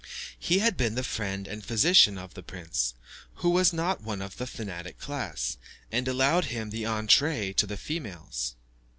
He 0.39 0.57
had 0.57 0.77
been 0.77 0.95
the 0.95 1.03
friend 1.03 1.47
and 1.47 1.63
physician 1.63 2.17
of 2.17 2.33
the 2.33 2.41
prince, 2.41 2.95
who 3.35 3.51
was 3.51 3.71
not 3.71 4.01
one 4.01 4.19
of 4.19 4.37
the 4.37 4.47
fanatic 4.47 4.97
class, 4.97 5.59
and 5.91 6.07
allowed 6.07 6.45
him 6.45 6.71
the 6.71 6.87
entree 6.87 7.53
to 7.53 7.67
the 7.67 7.77
females. 7.77 8.55